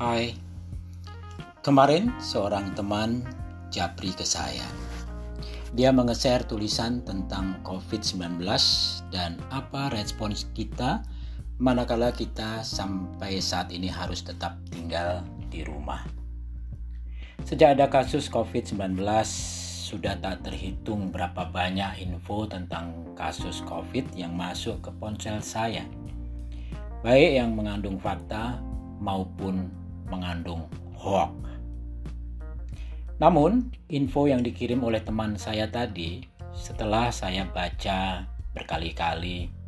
[0.00, 0.32] Hai,
[1.60, 3.20] kemarin seorang teman
[3.68, 4.64] japri ke saya.
[5.76, 8.40] Dia mengeser tulisan tentang COVID-19
[9.12, 11.04] dan apa respons kita
[11.60, 15.20] manakala kita sampai saat ini harus tetap tinggal
[15.52, 16.00] di rumah.
[17.44, 18.96] Sejak ada kasus COVID-19,
[19.84, 25.84] sudah tak terhitung berapa banyak info tentang kasus COVID yang masuk ke ponsel saya.
[27.04, 28.64] Baik yang mengandung fakta
[28.96, 29.80] maupun
[30.10, 30.66] mengandung
[30.98, 31.32] hoax.
[33.22, 39.60] Namun, info yang dikirim oleh teman saya tadi setelah saya baca berkali-kali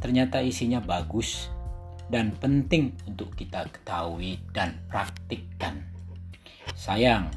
[0.00, 1.52] ternyata isinya bagus
[2.08, 5.84] dan penting untuk kita ketahui dan praktikkan.
[6.74, 7.30] Sayang,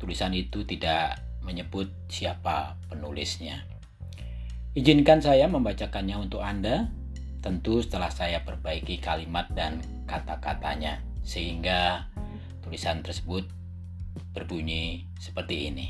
[0.00, 3.62] tulisan itu tidak menyebut siapa penulisnya.
[4.74, 6.90] Izinkan saya membacakannya untuk Anda,
[7.38, 9.78] tentu setelah saya perbaiki kalimat dan
[10.10, 12.06] kata-katanya, sehingga
[12.62, 13.48] tulisan tersebut
[14.30, 15.88] berbunyi seperti ini.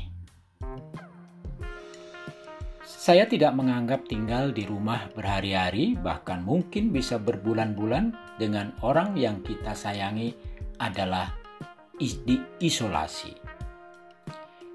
[2.85, 9.77] Saya tidak menganggap tinggal di rumah berhari-hari, bahkan mungkin bisa berbulan-bulan dengan orang yang kita
[9.77, 10.33] sayangi
[10.81, 11.29] adalah
[12.01, 13.37] di isolasi.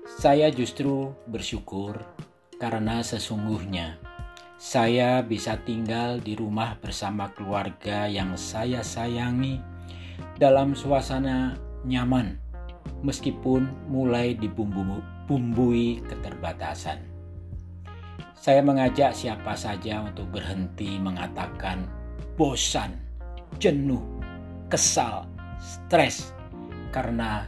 [0.07, 1.99] Saya justru bersyukur
[2.61, 3.99] karena sesungguhnya
[4.61, 9.70] saya bisa tinggal di rumah bersama keluarga yang saya sayangi
[10.39, 12.37] dalam suasana nyaman
[13.01, 17.01] meskipun mulai dibumbui keterbatasan.
[18.41, 21.85] Saya mengajak siapa saja untuk berhenti mengatakan
[22.41, 22.97] bosan,
[23.61, 24.01] jenuh,
[24.73, 25.29] kesal,
[25.61, 26.33] stres
[26.89, 27.45] karena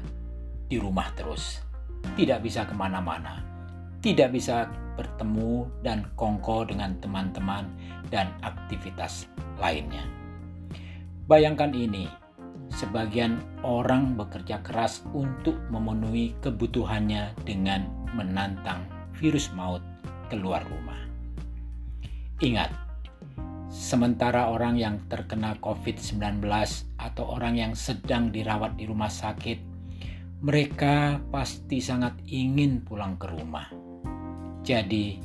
[0.68, 1.64] di rumah terus.
[2.12, 3.40] Tidak bisa ke mana-mana,
[4.04, 4.68] tidak bisa
[5.00, 7.64] bertemu dan kongko dengan teman-teman
[8.12, 10.04] dan aktivitas lainnya.
[11.24, 12.04] Bayangkan ini,
[12.72, 17.84] sebagian orang bekerja keras untuk memenuhi kebutuhannya dengan
[18.16, 19.84] menantang virus maut
[20.32, 20.98] keluar rumah.
[22.40, 22.72] Ingat,
[23.68, 26.42] sementara orang yang terkena COVID-19
[26.98, 29.62] atau orang yang sedang dirawat di rumah sakit,
[30.42, 33.70] mereka pasti sangat ingin pulang ke rumah.
[34.66, 35.22] Jadi,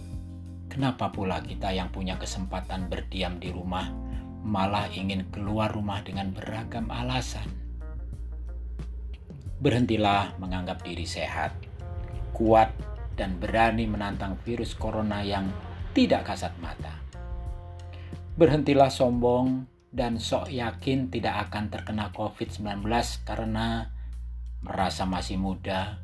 [0.70, 4.07] kenapa pula kita yang punya kesempatan berdiam di rumah
[4.46, 7.48] malah ingin keluar rumah dengan beragam alasan.
[9.58, 11.54] Berhentilah menganggap diri sehat,
[12.34, 12.70] kuat,
[13.18, 15.50] dan berani menantang virus corona yang
[15.98, 16.94] tidak kasat mata.
[18.38, 22.86] Berhentilah sombong dan sok yakin tidak akan terkena COVID-19
[23.26, 23.90] karena
[24.62, 25.98] merasa masih muda,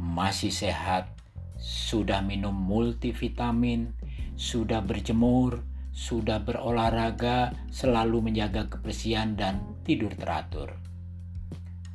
[0.00, 1.12] masih sehat,
[1.60, 3.92] sudah minum multivitamin,
[4.40, 5.60] sudah berjemur,
[5.96, 10.76] sudah berolahraga, selalu menjaga kebersihan dan tidur teratur.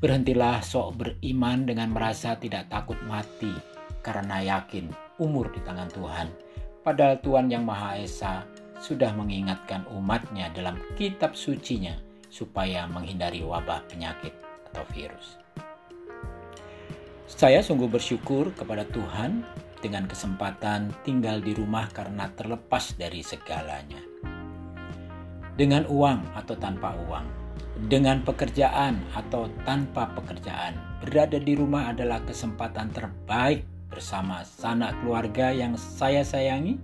[0.02, 3.54] Berhentilah sok beriman dengan merasa tidak takut mati
[4.02, 4.90] karena yakin
[5.22, 6.28] umur di tangan Tuhan.
[6.82, 8.42] Padahal Tuhan yang Maha Esa
[8.82, 11.94] sudah mengingatkan umatnya dalam kitab sucinya
[12.34, 14.34] supaya menghindari wabah penyakit
[14.74, 15.38] atau virus.
[17.30, 19.46] Saya sungguh bersyukur kepada Tuhan
[19.82, 24.00] dengan kesempatan tinggal di rumah karena terlepas dari segalanya.
[25.58, 27.26] Dengan uang atau tanpa uang,
[27.92, 35.76] dengan pekerjaan atau tanpa pekerjaan, berada di rumah adalah kesempatan terbaik bersama sanak keluarga yang
[35.76, 36.80] saya sayangi,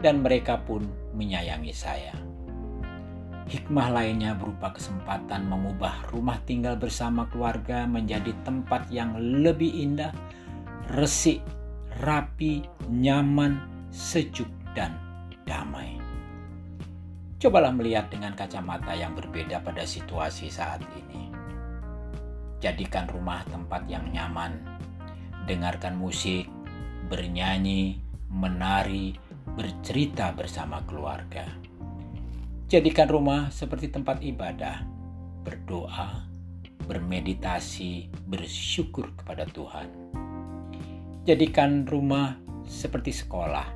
[0.00, 2.14] dan mereka pun menyayangi saya.
[3.48, 10.12] Hikmah lainnya berupa kesempatan mengubah rumah tinggal bersama keluarga menjadi tempat yang lebih indah,
[10.92, 11.40] resik,
[11.98, 13.58] rapi, nyaman,
[13.90, 14.94] sejuk, dan
[15.42, 15.98] damai.
[17.42, 21.30] Cobalah melihat dengan kacamata yang berbeda pada situasi saat ini.
[22.62, 24.58] Jadikan rumah tempat yang nyaman,
[25.46, 26.46] dengarkan musik,
[27.10, 27.98] bernyanyi,
[28.30, 29.14] menari,
[29.54, 31.46] bercerita bersama keluarga.
[32.70, 34.82] Jadikan rumah seperti tempat ibadah,
[35.46, 36.26] berdoa,
[36.86, 40.17] bermeditasi, bersyukur kepada Tuhan
[41.28, 43.68] Jadikan rumah seperti sekolah,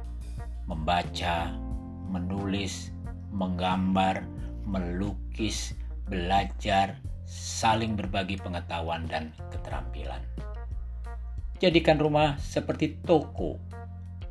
[0.65, 1.53] membaca,
[2.09, 2.89] menulis,
[3.29, 4.25] menggambar,
[4.65, 5.77] melukis,
[6.09, 6.97] belajar,
[7.29, 10.25] saling berbagi pengetahuan dan keterampilan.
[11.61, 13.61] Jadikan rumah seperti toko,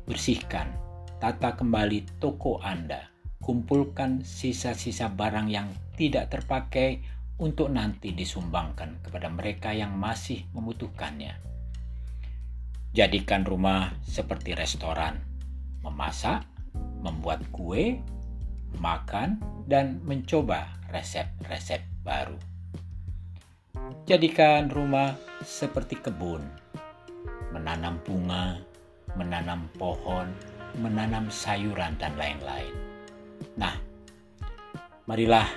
[0.02, 0.74] bersihkan,
[1.22, 3.06] tata kembali toko Anda,
[3.38, 6.98] kumpulkan sisa-sisa barang yang tidak terpakai
[7.38, 11.51] untuk nanti disumbangkan kepada mereka yang masih membutuhkannya
[12.92, 15.16] Jadikan rumah seperti restoran,
[15.80, 16.44] memasak,
[17.00, 17.96] membuat kue,
[18.76, 22.36] makan, dan mencoba resep-resep baru.
[24.04, 26.44] Jadikan rumah seperti kebun,
[27.48, 28.60] menanam bunga,
[29.16, 30.28] menanam pohon,
[30.76, 32.76] menanam sayuran, dan lain-lain.
[33.56, 33.72] Nah,
[35.08, 35.48] marilah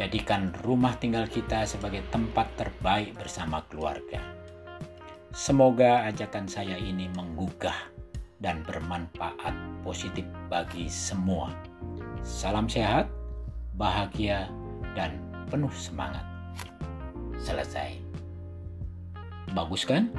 [0.00, 4.41] jadikan rumah tinggal kita sebagai tempat terbaik bersama keluarga.
[5.32, 7.88] Semoga ajakan saya ini menggugah
[8.44, 11.48] dan bermanfaat positif bagi semua.
[12.20, 13.08] Salam sehat,
[13.80, 14.52] bahagia,
[14.92, 15.16] dan
[15.48, 16.20] penuh semangat.
[17.40, 17.96] Selesai.
[19.56, 20.12] Bagus kan?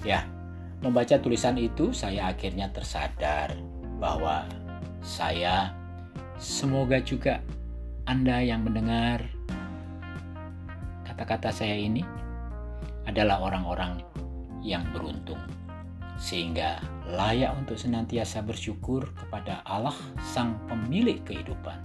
[0.00, 0.24] Ya,
[0.80, 3.52] membaca tulisan itu saya akhirnya tersadar
[4.00, 4.48] bahwa
[5.04, 5.76] saya
[6.40, 7.44] semoga juga
[8.08, 9.28] Anda yang mendengar
[11.04, 12.00] kata-kata saya ini
[13.10, 13.98] adalah orang-orang
[14.62, 15.42] yang beruntung
[16.20, 16.78] sehingga
[17.08, 21.80] layak untuk senantiasa bersyukur kepada Allah sang pemilik kehidupan.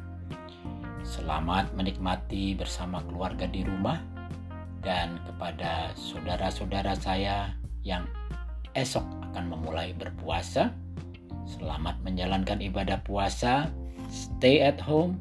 [1.08, 3.98] Selamat menikmati bersama keluarga di rumah
[4.84, 8.04] dan kepada saudara-saudara saya yang
[8.76, 10.76] esok akan memulai berpuasa.
[11.48, 13.72] Selamat menjalankan ibadah puasa.
[14.12, 15.16] Stay at home,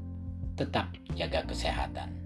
[0.58, 2.23] tetap jaga kesehatan.